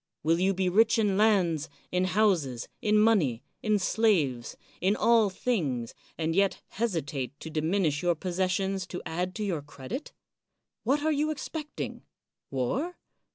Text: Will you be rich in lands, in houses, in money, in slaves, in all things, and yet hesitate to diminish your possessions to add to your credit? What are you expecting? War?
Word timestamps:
Will 0.23 0.39
you 0.39 0.55
be 0.55 0.67
rich 0.67 0.97
in 0.97 1.15
lands, 1.15 1.69
in 1.91 2.05
houses, 2.05 2.67
in 2.81 2.97
money, 2.97 3.43
in 3.61 3.77
slaves, 3.77 4.57
in 4.81 4.95
all 4.95 5.29
things, 5.29 5.93
and 6.17 6.35
yet 6.35 6.59
hesitate 6.69 7.39
to 7.39 7.51
diminish 7.51 8.01
your 8.01 8.15
possessions 8.15 8.87
to 8.87 9.03
add 9.05 9.35
to 9.35 9.43
your 9.43 9.61
credit? 9.61 10.11
What 10.81 11.03
are 11.03 11.11
you 11.13 11.29
expecting? 11.29 12.01
War? 12.49 12.97